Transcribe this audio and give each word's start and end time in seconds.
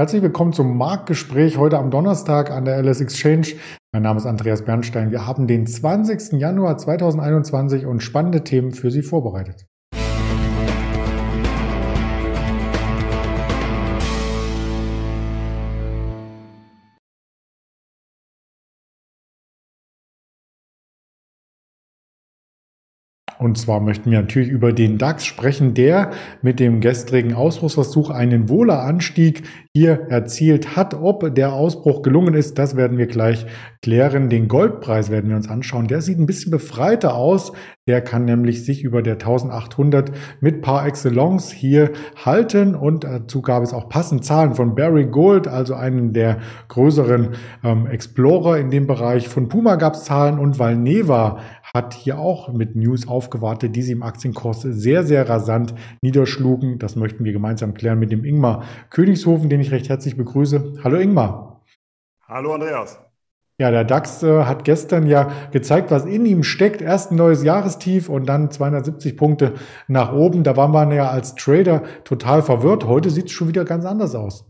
Herzlich 0.00 0.22
willkommen 0.22 0.54
zum 0.54 0.78
Marktgespräch 0.78 1.58
heute 1.58 1.76
am 1.76 1.90
Donnerstag 1.90 2.50
an 2.50 2.64
der 2.64 2.82
LS 2.82 3.02
Exchange. 3.02 3.48
Mein 3.92 4.02
Name 4.02 4.18
ist 4.18 4.24
Andreas 4.24 4.64
Bernstein. 4.64 5.10
Wir 5.10 5.26
haben 5.26 5.46
den 5.46 5.66
20. 5.66 6.40
Januar 6.40 6.78
2021 6.78 7.84
und 7.84 8.02
spannende 8.02 8.42
Themen 8.42 8.72
für 8.72 8.90
Sie 8.90 9.02
vorbereitet. 9.02 9.66
Und 23.40 23.56
zwar 23.56 23.80
möchten 23.80 24.10
wir 24.10 24.20
natürlich 24.20 24.50
über 24.50 24.72
den 24.72 24.98
DAX 24.98 25.24
sprechen, 25.24 25.72
der 25.72 26.10
mit 26.42 26.60
dem 26.60 26.80
gestrigen 26.80 27.32
Ausbruchsversuch 27.32 28.10
einen 28.10 28.50
Wohleranstieg 28.50 29.44
hier 29.72 30.08
erzielt 30.10 30.76
hat. 30.76 30.94
Ob 30.94 31.34
der 31.34 31.54
Ausbruch 31.54 32.02
gelungen 32.02 32.34
ist, 32.34 32.58
das 32.58 32.76
werden 32.76 32.98
wir 32.98 33.06
gleich 33.06 33.46
klären. 33.82 34.28
Den 34.28 34.46
Goldpreis 34.46 35.10
werden 35.10 35.30
wir 35.30 35.36
uns 35.36 35.48
anschauen. 35.48 35.86
Der 35.86 36.02
sieht 36.02 36.18
ein 36.18 36.26
bisschen 36.26 36.50
befreiter 36.50 37.14
aus. 37.14 37.52
Der 37.86 38.02
kann 38.02 38.26
nämlich 38.26 38.64
sich 38.64 38.84
über 38.84 39.00
der 39.00 39.14
1800 39.14 40.12
mit 40.40 40.60
par 40.60 40.86
excellence 40.86 41.50
hier 41.50 41.92
halten. 42.24 42.74
Und 42.74 43.04
dazu 43.04 43.40
gab 43.40 43.62
es 43.62 43.72
auch 43.72 43.88
passende 43.88 44.22
Zahlen 44.22 44.54
von 44.54 44.74
Barry 44.74 45.06
Gold, 45.06 45.48
also 45.48 45.74
einen 45.74 46.12
der 46.12 46.38
größeren 46.68 47.30
ähm, 47.64 47.86
Explorer 47.86 48.58
in 48.58 48.70
dem 48.70 48.86
Bereich. 48.86 49.28
Von 49.28 49.48
Puma 49.48 49.76
gab 49.76 49.94
es 49.94 50.04
Zahlen 50.04 50.38
und 50.38 50.58
Valneva 50.58 51.38
hat 51.74 51.94
hier 51.94 52.18
auch 52.18 52.52
mit 52.52 52.74
News 52.74 53.06
aufgewartet, 53.06 53.76
die 53.76 53.82
sie 53.82 53.92
im 53.92 54.02
Aktienkurs 54.02 54.62
sehr, 54.62 55.04
sehr 55.04 55.28
rasant 55.28 55.74
niederschlugen. 56.02 56.78
Das 56.78 56.96
möchten 56.96 57.24
wir 57.24 57.32
gemeinsam 57.32 57.74
klären 57.74 57.98
mit 57.98 58.10
dem 58.10 58.24
Ingmar 58.24 58.64
Königshofen, 58.90 59.48
den 59.48 59.60
ich 59.60 59.70
recht 59.70 59.88
herzlich 59.88 60.16
begrüße. 60.16 60.74
Hallo 60.82 60.98
Ingmar. 60.98 61.62
Hallo 62.26 62.54
Andreas. 62.54 62.98
Ja, 63.60 63.70
der 63.70 63.84
DAX 63.84 64.22
äh, 64.22 64.44
hat 64.44 64.64
gestern 64.64 65.06
ja 65.06 65.30
gezeigt, 65.52 65.90
was 65.90 66.06
in 66.06 66.24
ihm 66.24 66.44
steckt. 66.44 66.80
Erst 66.80 67.12
ein 67.12 67.16
neues 67.16 67.44
Jahrestief 67.44 68.08
und 68.08 68.26
dann 68.26 68.50
270 68.50 69.18
Punkte 69.18 69.52
nach 69.86 70.14
oben. 70.14 70.44
Da 70.44 70.56
war 70.56 70.68
man 70.68 70.90
ja 70.92 71.10
als 71.10 71.34
Trader 71.34 71.82
total 72.04 72.42
verwirrt. 72.42 72.86
Heute 72.86 73.10
sieht 73.10 73.26
es 73.26 73.32
schon 73.32 73.48
wieder 73.48 73.66
ganz 73.66 73.84
anders 73.84 74.14
aus. 74.14 74.49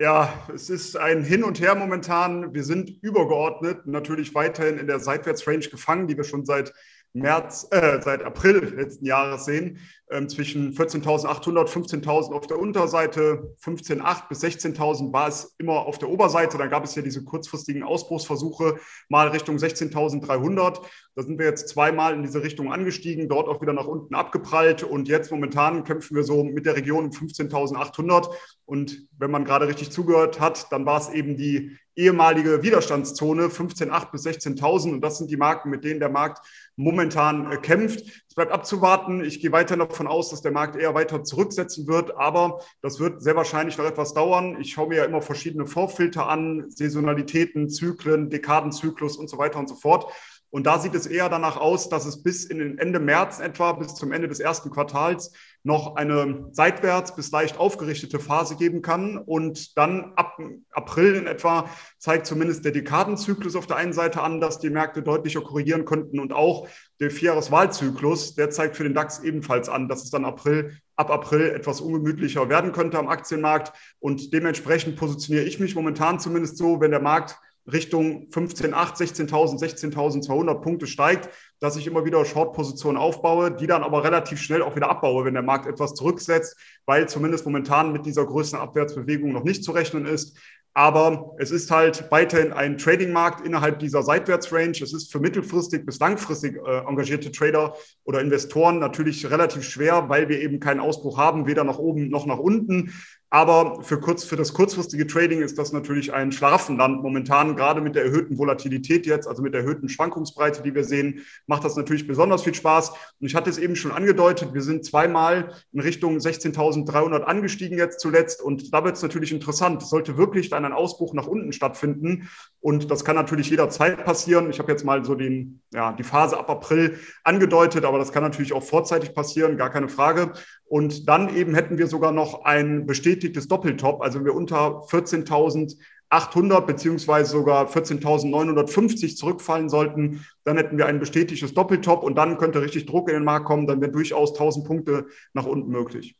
Ja, 0.00 0.32
es 0.54 0.70
ist 0.70 0.96
ein 0.96 1.24
Hin 1.24 1.42
und 1.42 1.60
Her 1.60 1.74
momentan. 1.74 2.54
Wir 2.54 2.62
sind 2.62 2.88
übergeordnet 3.02 3.84
natürlich 3.88 4.32
weiterhin 4.32 4.78
in 4.78 4.86
der 4.86 5.00
Seitwärtsrange 5.00 5.68
gefangen, 5.70 6.06
die 6.06 6.16
wir 6.16 6.22
schon 6.22 6.46
seit 6.46 6.72
März, 7.14 7.66
äh, 7.72 8.00
seit 8.00 8.22
April 8.22 8.58
letzten 8.76 9.06
Jahres 9.06 9.44
sehen 9.46 9.80
zwischen 10.26 10.72
14.800, 10.72 11.68
15.000 11.68 12.32
auf 12.32 12.46
der 12.46 12.58
Unterseite, 12.58 13.54
15.800 13.62 14.28
bis 14.28 14.42
16.000 14.42 15.12
war 15.12 15.28
es 15.28 15.54
immer 15.58 15.86
auf 15.86 15.98
der 15.98 16.08
Oberseite. 16.08 16.56
Dann 16.56 16.70
gab 16.70 16.84
es 16.84 16.94
ja 16.94 17.02
diese 17.02 17.24
kurzfristigen 17.24 17.82
Ausbruchsversuche 17.82 18.76
mal 19.08 19.28
Richtung 19.28 19.56
16.300. 19.56 20.80
Da 21.14 21.22
sind 21.22 21.38
wir 21.38 21.46
jetzt 21.46 21.68
zweimal 21.68 22.14
in 22.14 22.22
diese 22.22 22.42
Richtung 22.42 22.72
angestiegen, 22.72 23.28
dort 23.28 23.48
auch 23.48 23.60
wieder 23.60 23.72
nach 23.72 23.86
unten 23.86 24.14
abgeprallt 24.14 24.82
und 24.82 25.08
jetzt 25.08 25.30
momentan 25.30 25.84
kämpfen 25.84 26.16
wir 26.16 26.22
so 26.22 26.44
mit 26.44 26.64
der 26.64 26.76
Region 26.76 27.06
um 27.06 27.10
15.800. 27.10 28.30
Und 28.64 29.08
wenn 29.18 29.30
man 29.30 29.44
gerade 29.44 29.66
richtig 29.66 29.90
zugehört 29.90 30.40
hat, 30.40 30.72
dann 30.72 30.86
war 30.86 31.00
es 31.00 31.10
eben 31.10 31.36
die 31.36 31.76
ehemalige 31.98 32.62
Widerstandszone 32.62 33.46
15.800 33.46 34.10
bis 34.12 34.24
16.000 34.24 34.92
und 34.92 35.00
das 35.00 35.18
sind 35.18 35.30
die 35.30 35.36
Marken, 35.36 35.68
mit 35.68 35.84
denen 35.84 35.98
der 35.98 36.08
Markt 36.08 36.46
momentan 36.76 37.50
äh, 37.50 37.56
kämpft. 37.56 38.24
Bleibt 38.38 38.52
abzuwarten. 38.52 39.24
Ich 39.24 39.40
gehe 39.40 39.50
weiter 39.50 39.76
davon 39.76 40.06
aus, 40.06 40.30
dass 40.30 40.42
der 40.42 40.52
Markt 40.52 40.76
eher 40.76 40.94
weiter 40.94 41.24
zurücksetzen 41.24 41.88
wird, 41.88 42.16
aber 42.16 42.60
das 42.82 43.00
wird 43.00 43.20
sehr 43.20 43.34
wahrscheinlich 43.34 43.76
noch 43.78 43.84
etwas 43.84 44.14
dauern. 44.14 44.60
Ich 44.60 44.70
schaue 44.70 44.90
mir 44.90 44.98
ja 44.98 45.04
immer 45.06 45.20
verschiedene 45.20 45.66
Vorfilter 45.66 46.28
an, 46.28 46.70
Saisonalitäten, 46.70 47.68
Zyklen, 47.68 48.30
Dekadenzyklus 48.30 49.16
und 49.16 49.28
so 49.28 49.38
weiter 49.38 49.58
und 49.58 49.68
so 49.68 49.74
fort. 49.74 50.12
Und 50.50 50.66
da 50.66 50.78
sieht 50.78 50.94
es 50.94 51.06
eher 51.06 51.28
danach 51.28 51.58
aus, 51.58 51.88
dass 51.88 52.06
es 52.06 52.22
bis 52.22 52.44
in 52.44 52.58
den 52.58 52.78
Ende 52.78 53.00
März 53.00 53.38
etwa, 53.38 53.72
bis 53.72 53.94
zum 53.94 54.12
Ende 54.12 54.28
des 54.28 54.40
ersten 54.40 54.70
Quartals, 54.70 55.32
noch 55.62 55.96
eine 55.96 56.48
seitwärts 56.52 57.14
bis 57.14 57.30
leicht 57.30 57.58
aufgerichtete 57.58 58.18
Phase 58.18 58.56
geben 58.56 58.80
kann. 58.80 59.18
Und 59.18 59.76
dann 59.76 60.12
ab 60.16 60.38
April 60.70 61.16
in 61.16 61.26
etwa 61.26 61.68
zeigt 61.98 62.26
zumindest 62.26 62.64
der 62.64 62.72
Dekadenzyklus 62.72 63.56
auf 63.56 63.66
der 63.66 63.76
einen 63.76 63.92
Seite 63.92 64.22
an, 64.22 64.40
dass 64.40 64.58
die 64.58 64.70
Märkte 64.70 65.02
deutlicher 65.02 65.42
korrigieren 65.42 65.84
könnten. 65.84 66.20
Und 66.20 66.32
auch 66.32 66.66
der 67.00 67.10
Vierjahreswahlzyklus, 67.10 68.34
der 68.34 68.50
zeigt 68.50 68.76
für 68.76 68.84
den 68.84 68.94
DAX 68.94 69.18
ebenfalls 69.18 69.68
an, 69.68 69.88
dass 69.88 70.04
es 70.04 70.10
dann 70.10 70.24
April, 70.24 70.78
ab 70.96 71.10
April 71.10 71.50
etwas 71.50 71.82
ungemütlicher 71.82 72.48
werden 72.48 72.72
könnte 72.72 72.98
am 72.98 73.08
Aktienmarkt. 73.08 73.72
Und 74.00 74.32
dementsprechend 74.32 74.96
positioniere 74.96 75.44
ich 75.44 75.60
mich 75.60 75.74
momentan 75.74 76.18
zumindest 76.18 76.56
so, 76.56 76.80
wenn 76.80 76.90
der 76.90 77.02
Markt 77.02 77.38
Richtung 77.72 78.28
15.8, 78.30 78.72
16.000, 78.96 79.58
16.200 79.58 80.60
Punkte 80.60 80.86
steigt, 80.86 81.28
dass 81.60 81.76
ich 81.76 81.86
immer 81.86 82.04
wieder 82.04 82.24
Short-Positionen 82.24 82.98
aufbaue, 82.98 83.50
die 83.50 83.66
dann 83.66 83.82
aber 83.82 84.04
relativ 84.04 84.40
schnell 84.40 84.62
auch 84.62 84.76
wieder 84.76 84.90
abbaue, 84.90 85.24
wenn 85.24 85.34
der 85.34 85.42
Markt 85.42 85.66
etwas 85.66 85.94
zurücksetzt, 85.94 86.56
weil 86.86 87.08
zumindest 87.08 87.44
momentan 87.44 87.92
mit 87.92 88.06
dieser 88.06 88.24
größten 88.24 88.58
Abwärtsbewegung 88.58 89.32
noch 89.32 89.44
nicht 89.44 89.64
zu 89.64 89.72
rechnen 89.72 90.06
ist. 90.06 90.38
Aber 90.78 91.34
es 91.38 91.50
ist 91.50 91.72
halt 91.72 92.04
weiterhin 92.12 92.52
ein 92.52 92.78
Trading-Markt 92.78 93.44
innerhalb 93.44 93.80
dieser 93.80 94.04
Seitwärtsrange. 94.04 94.80
Es 94.80 94.92
ist 94.92 95.10
für 95.10 95.18
mittelfristig 95.18 95.84
bis 95.84 95.98
langfristig 95.98 96.56
äh, 96.56 96.86
engagierte 96.86 97.32
Trader 97.32 97.74
oder 98.04 98.20
Investoren 98.20 98.78
natürlich 98.78 99.28
relativ 99.28 99.64
schwer, 99.64 100.08
weil 100.08 100.28
wir 100.28 100.40
eben 100.40 100.60
keinen 100.60 100.78
Ausbruch 100.78 101.18
haben, 101.18 101.48
weder 101.48 101.64
nach 101.64 101.78
oben 101.78 102.10
noch 102.10 102.26
nach 102.26 102.38
unten. 102.38 102.92
Aber 103.30 103.82
für, 103.82 104.00
kurz, 104.00 104.24
für 104.24 104.36
das 104.36 104.54
kurzfristige 104.54 105.06
Trading 105.06 105.42
ist 105.42 105.58
das 105.58 105.72
natürlich 105.72 106.14
ein 106.14 106.32
Schlaraffenland 106.32 107.02
momentan, 107.02 107.56
gerade 107.56 107.82
mit 107.82 107.94
der 107.94 108.04
erhöhten 108.04 108.38
Volatilität 108.38 109.04
jetzt, 109.04 109.28
also 109.28 109.42
mit 109.42 109.52
der 109.52 109.60
erhöhten 109.60 109.90
Schwankungsbreite, 109.90 110.62
die 110.62 110.74
wir 110.74 110.84
sehen, 110.84 111.26
macht 111.46 111.62
das 111.62 111.76
natürlich 111.76 112.06
besonders 112.06 112.42
viel 112.42 112.54
Spaß. 112.54 112.90
Und 112.90 113.26
ich 113.26 113.34
hatte 113.34 113.50
es 113.50 113.58
eben 113.58 113.76
schon 113.76 113.92
angedeutet, 113.92 114.54
wir 114.54 114.62
sind 114.62 114.82
zweimal 114.86 115.52
in 115.72 115.80
Richtung 115.80 116.16
16.300 116.16 117.20
angestiegen 117.20 117.76
jetzt 117.76 118.00
zuletzt. 118.00 118.40
Und 118.40 118.72
da 118.72 118.82
wird 118.82 118.96
es 118.96 119.02
natürlich 119.02 119.30
interessant. 119.30 119.82
Es 119.82 119.90
sollte 119.90 120.16
wirklich 120.16 120.48
dann 120.48 120.64
ein 120.64 120.72
Ausbruch 120.72 121.12
nach 121.12 121.26
unten 121.26 121.52
stattfinden. 121.52 122.30
Und 122.60 122.90
das 122.90 123.04
kann 123.04 123.16
natürlich 123.16 123.50
jederzeit 123.50 124.06
passieren. 124.06 124.48
Ich 124.48 124.58
habe 124.58 124.72
jetzt 124.72 124.86
mal 124.86 125.04
so 125.04 125.14
den, 125.14 125.60
ja, 125.74 125.92
die 125.92 126.02
Phase 126.02 126.38
ab 126.38 126.48
April 126.48 126.98
angedeutet, 127.24 127.84
aber 127.84 127.98
das 127.98 128.10
kann 128.10 128.22
natürlich 128.22 128.54
auch 128.54 128.62
vorzeitig 128.62 129.14
passieren, 129.14 129.58
gar 129.58 129.70
keine 129.70 129.90
Frage. 129.90 130.32
Und 130.68 131.08
dann 131.08 131.34
eben 131.34 131.54
hätten 131.54 131.78
wir 131.78 131.86
sogar 131.86 132.12
noch 132.12 132.44
ein 132.44 132.84
bestätigtes 132.84 133.48
Doppeltop, 133.48 134.02
also 134.02 134.24
wir 134.24 134.34
unter 134.34 134.82
14.800 134.88 136.60
beziehungsweise 136.60 137.30
sogar 137.30 137.70
14.950 137.70 139.16
zurückfallen 139.16 139.70
sollten, 139.70 140.26
dann 140.44 140.58
hätten 140.58 140.76
wir 140.76 140.84
ein 140.86 141.00
bestätigtes 141.00 141.54
Doppeltop 141.54 142.02
und 142.02 142.16
dann 142.16 142.36
könnte 142.36 142.60
richtig 142.60 142.84
Druck 142.84 143.08
in 143.08 143.14
den 143.14 143.24
Markt 143.24 143.46
kommen, 143.46 143.66
dann 143.66 143.80
wäre 143.80 143.90
durchaus 143.90 144.32
1000 144.32 144.66
Punkte 144.66 145.06
nach 145.32 145.46
unten 145.46 145.70
möglich. 145.70 146.16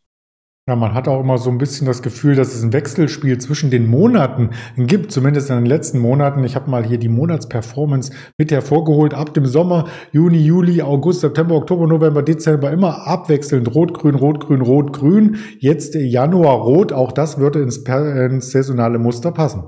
Ja, 0.69 0.77
man 0.77 0.93
hat 0.93 1.09
auch 1.09 1.21
immer 1.21 1.39
so 1.39 1.49
ein 1.49 1.57
bisschen 1.57 1.87
das 1.87 2.03
Gefühl, 2.03 2.35
dass 2.35 2.55
es 2.55 2.63
ein 2.63 2.75
Wechselspiel 2.75 3.39
zwischen 3.39 3.71
den 3.71 3.87
Monaten 3.87 4.51
gibt, 4.77 5.11
zumindest 5.11 5.49
in 5.49 5.57
den 5.57 5.65
letzten 5.65 5.99
Monaten. 5.99 6.45
Ich 6.45 6.57
habe 6.57 6.71
mal 6.71 6.85
hier 6.85 6.99
die 6.99 7.09
Monatsperformance 7.09 8.13
mit 8.37 8.53
hervorgeholt. 8.53 9.15
Ab 9.15 9.33
dem 9.33 9.47
Sommer, 9.47 9.87
Juni, 10.13 10.37
Juli, 10.37 10.83
August, 10.83 11.23
September, 11.23 11.55
Oktober, 11.55 11.87
November, 11.87 12.23
Dezember 12.23 12.71
immer 12.71 13.07
abwechselnd 13.07 13.75
Rot, 13.75 13.95
Grün, 13.95 14.15
Rot, 14.15 14.41
Grün, 14.41 14.61
Rot, 14.61 14.93
Grün. 14.93 15.39
Jetzt 15.59 15.95
Januar 15.95 16.59
Rot. 16.59 16.93
Auch 16.93 17.13
das 17.13 17.39
würde 17.39 17.63
ins, 17.63 17.79
ins 17.79 18.51
saisonale 18.51 18.99
Muster 18.99 19.33
passen. 19.33 19.65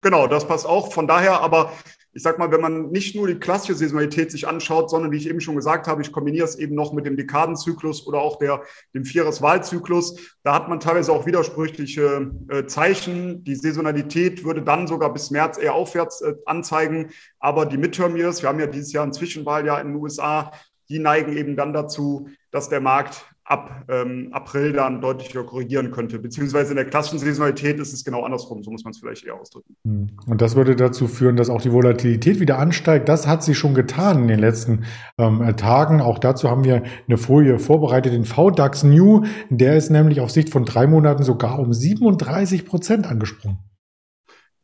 Genau, 0.00 0.28
das 0.28 0.46
passt 0.46 0.64
auch. 0.64 0.92
Von 0.92 1.08
daher 1.08 1.40
aber 1.40 1.72
ich 2.14 2.22
sag 2.22 2.38
mal, 2.38 2.50
wenn 2.52 2.60
man 2.60 2.90
nicht 2.90 3.16
nur 3.16 3.26
die 3.26 3.34
klassische 3.34 3.74
Saisonalität 3.74 4.30
sich 4.30 4.46
anschaut, 4.46 4.88
sondern 4.88 5.10
wie 5.10 5.16
ich 5.16 5.28
eben 5.28 5.40
schon 5.40 5.56
gesagt 5.56 5.88
habe, 5.88 6.00
ich 6.00 6.12
kombiniere 6.12 6.44
es 6.44 6.56
eben 6.56 6.74
noch 6.74 6.92
mit 6.92 7.06
dem 7.06 7.16
Dekadenzyklus 7.16 8.06
oder 8.06 8.20
auch 8.20 8.38
der, 8.38 8.62
dem 8.94 9.04
Viereswahlzyklus, 9.04 10.36
da 10.44 10.54
hat 10.54 10.68
man 10.68 10.78
teilweise 10.78 11.12
auch 11.12 11.26
widersprüchliche 11.26 12.30
äh, 12.48 12.66
Zeichen. 12.66 13.42
Die 13.42 13.56
Saisonalität 13.56 14.44
würde 14.44 14.62
dann 14.62 14.86
sogar 14.86 15.12
bis 15.12 15.30
März 15.30 15.58
eher 15.58 15.74
aufwärts 15.74 16.20
äh, 16.20 16.34
anzeigen, 16.46 17.10
aber 17.40 17.66
die 17.66 17.78
Midterm 17.78 18.16
Years, 18.16 18.42
wir 18.42 18.48
haben 18.48 18.60
ja 18.60 18.66
dieses 18.66 18.92
Jahr 18.92 19.04
ein 19.04 19.12
Zwischenwahljahr 19.12 19.80
in 19.80 19.88
den 19.88 19.96
USA, 19.96 20.52
die 20.88 21.00
neigen 21.00 21.36
eben 21.36 21.56
dann 21.56 21.72
dazu, 21.72 22.28
dass 22.52 22.68
der 22.68 22.80
Markt 22.80 23.26
ab 23.44 23.84
ähm, 23.88 24.28
April 24.32 24.72
dann 24.72 25.02
deutlicher 25.02 25.44
korrigieren 25.44 25.90
könnte. 25.90 26.18
Beziehungsweise 26.18 26.70
in 26.70 26.76
der 26.76 26.86
klassischen 26.86 27.18
Saisonalität 27.18 27.78
ist 27.78 27.92
es 27.92 28.04
genau 28.04 28.22
andersrum, 28.22 28.62
so 28.62 28.70
muss 28.70 28.84
man 28.84 28.92
es 28.92 28.98
vielleicht 28.98 29.24
eher 29.24 29.34
ausdrücken. 29.34 29.76
Hm. 29.86 30.06
Und 30.26 30.40
das 30.40 30.56
würde 30.56 30.76
dazu 30.76 31.08
führen, 31.08 31.36
dass 31.36 31.50
auch 31.50 31.60
die 31.60 31.72
Volatilität 31.72 32.40
wieder 32.40 32.58
ansteigt. 32.58 33.08
Das 33.08 33.26
hat 33.26 33.42
sie 33.42 33.54
schon 33.54 33.74
getan 33.74 34.22
in 34.22 34.28
den 34.28 34.38
letzten 34.38 34.84
ähm, 35.18 35.56
Tagen. 35.56 36.00
Auch 36.00 36.18
dazu 36.18 36.50
haben 36.50 36.64
wir 36.64 36.84
eine 37.06 37.18
Folie 37.18 37.58
vorbereitet, 37.58 38.14
den 38.14 38.24
VDAX 38.24 38.82
New. 38.82 39.24
Der 39.50 39.76
ist 39.76 39.90
nämlich 39.90 40.20
auf 40.20 40.30
Sicht 40.30 40.48
von 40.48 40.64
drei 40.64 40.86
Monaten 40.86 41.22
sogar 41.22 41.58
um 41.58 41.72
37 41.72 42.64
Prozent 42.64 43.06
angesprungen. 43.06 43.58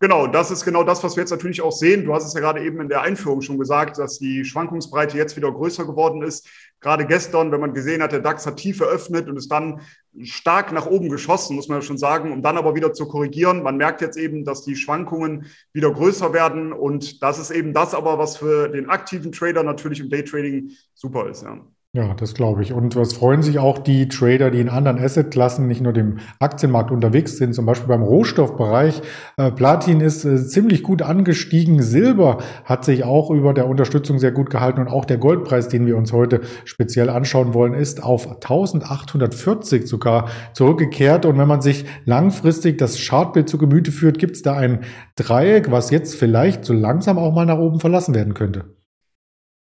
Genau, 0.02 0.26
das 0.26 0.50
ist 0.50 0.64
genau 0.64 0.82
das, 0.82 1.04
was 1.04 1.16
wir 1.16 1.24
jetzt 1.24 1.30
natürlich 1.30 1.60
auch 1.60 1.72
sehen. 1.72 2.06
Du 2.06 2.14
hast 2.14 2.24
es 2.24 2.32
ja 2.32 2.40
gerade 2.40 2.64
eben 2.64 2.80
in 2.80 2.88
der 2.88 3.02
Einführung 3.02 3.42
schon 3.42 3.58
gesagt, 3.58 3.98
dass 3.98 4.18
die 4.18 4.46
Schwankungsbreite 4.46 5.18
jetzt 5.18 5.36
wieder 5.36 5.52
größer 5.52 5.84
geworden 5.84 6.22
ist. 6.22 6.48
Gerade 6.80 7.06
gestern, 7.06 7.52
wenn 7.52 7.60
man 7.60 7.74
gesehen 7.74 8.02
hat, 8.02 8.12
der 8.12 8.20
DAX 8.20 8.46
hat 8.46 8.56
tief 8.56 8.80
eröffnet 8.80 9.28
und 9.28 9.36
ist 9.36 9.52
dann 9.52 9.82
stark 10.22 10.72
nach 10.72 10.86
oben 10.86 11.10
geschossen, 11.10 11.54
muss 11.54 11.68
man 11.68 11.78
ja 11.78 11.82
schon 11.82 11.98
sagen, 11.98 12.32
um 12.32 12.42
dann 12.42 12.56
aber 12.56 12.74
wieder 12.74 12.92
zu 12.94 13.06
korrigieren. 13.06 13.62
Man 13.62 13.76
merkt 13.76 14.00
jetzt 14.00 14.16
eben, 14.16 14.44
dass 14.44 14.64
die 14.64 14.76
Schwankungen 14.76 15.46
wieder 15.72 15.92
größer 15.92 16.32
werden 16.32 16.72
und 16.72 17.22
das 17.22 17.38
ist 17.38 17.50
eben 17.50 17.74
das 17.74 17.94
aber, 17.94 18.18
was 18.18 18.38
für 18.38 18.68
den 18.68 18.88
aktiven 18.88 19.30
Trader 19.30 19.62
natürlich 19.62 20.00
im 20.00 20.08
Daytrading 20.08 20.70
super 20.94 21.28
ist. 21.28 21.42
Ja. 21.42 21.60
Ja, 21.92 22.14
das 22.14 22.34
glaube 22.34 22.62
ich. 22.62 22.72
Und 22.72 22.94
was 22.94 23.14
freuen 23.14 23.42
sich 23.42 23.58
auch 23.58 23.76
die 23.80 24.06
Trader, 24.06 24.52
die 24.52 24.60
in 24.60 24.68
anderen 24.68 25.00
Assetklassen, 25.00 25.66
nicht 25.66 25.80
nur 25.80 25.92
dem 25.92 26.18
Aktienmarkt 26.38 26.92
unterwegs 26.92 27.36
sind, 27.36 27.52
zum 27.52 27.66
Beispiel 27.66 27.88
beim 27.88 28.04
Rohstoffbereich. 28.04 29.02
Äh, 29.36 29.50
Platin 29.50 30.00
ist 30.00 30.24
äh, 30.24 30.36
ziemlich 30.46 30.84
gut 30.84 31.02
angestiegen. 31.02 31.82
Silber 31.82 32.38
hat 32.64 32.84
sich 32.84 33.02
auch 33.02 33.32
über 33.32 33.54
der 33.54 33.66
Unterstützung 33.66 34.20
sehr 34.20 34.30
gut 34.30 34.50
gehalten. 34.50 34.78
Und 34.78 34.86
auch 34.86 35.04
der 35.04 35.18
Goldpreis, 35.18 35.66
den 35.66 35.84
wir 35.84 35.96
uns 35.96 36.12
heute 36.12 36.42
speziell 36.64 37.10
anschauen 37.10 37.54
wollen, 37.54 37.74
ist 37.74 38.04
auf 38.04 38.28
1840 38.28 39.88
sogar 39.88 40.28
zurückgekehrt. 40.54 41.26
Und 41.26 41.38
wenn 41.38 41.48
man 41.48 41.60
sich 41.60 41.86
langfristig 42.04 42.78
das 42.78 43.04
Chartbild 43.04 43.48
zu 43.48 43.58
Gemüte 43.58 43.90
führt, 43.90 44.20
gibt 44.20 44.36
es 44.36 44.42
da 44.42 44.54
ein 44.54 44.84
Dreieck, 45.16 45.72
was 45.72 45.90
jetzt 45.90 46.14
vielleicht 46.14 46.64
so 46.64 46.72
langsam 46.72 47.18
auch 47.18 47.34
mal 47.34 47.46
nach 47.46 47.58
oben 47.58 47.80
verlassen 47.80 48.14
werden 48.14 48.34
könnte. 48.34 48.76